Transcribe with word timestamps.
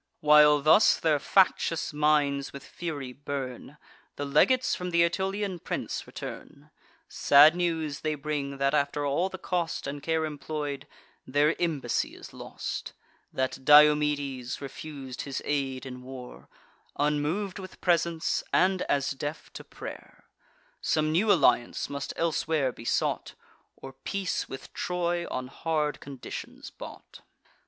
While 0.21 0.63
thus 0.63 0.99
their 0.99 1.19
factious 1.19 1.93
minds 1.93 2.51
with 2.51 2.63
fury 2.65 3.13
burn, 3.13 3.77
The 4.15 4.25
legates 4.25 4.73
from 4.73 4.91
th' 4.91 4.95
Aetolian 4.95 5.59
prince 5.59 6.07
return: 6.07 6.71
Sad 7.07 7.55
news 7.55 7.99
they 7.99 8.15
bring, 8.15 8.57
that, 8.57 8.73
after 8.73 9.05
all 9.05 9.29
the 9.29 9.37
cost 9.37 9.85
And 9.85 10.01
care 10.01 10.25
employ'd, 10.25 10.87
their 11.27 11.55
embassy 11.61 12.15
is 12.15 12.33
lost; 12.33 12.93
That 13.31 13.63
Diomedes 13.63 14.57
refus'd 14.59 15.21
his 15.21 15.39
aid 15.45 15.85
in 15.85 16.01
war, 16.01 16.49
Unmov'd 16.97 17.59
with 17.59 17.79
presents, 17.79 18.43
and 18.51 18.81
as 18.89 19.11
deaf 19.11 19.53
to 19.53 19.63
pray'r. 19.63 20.23
Some 20.81 21.11
new 21.11 21.31
alliance 21.31 21.91
must 21.91 22.11
elsewhere 22.17 22.71
be 22.71 22.85
sought, 22.85 23.35
Or 23.75 23.93
peace 23.93 24.49
with 24.49 24.73
Troy 24.73 25.27
on 25.29 25.45
hard 25.47 25.99
conditions 25.99 26.71
bought. 26.71 27.21